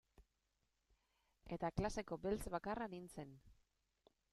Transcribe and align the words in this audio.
Eta 1.57 1.71
klaseko 1.81 2.21
beltz 2.27 2.43
bakarra 2.59 2.93
nintzen. 2.97 3.41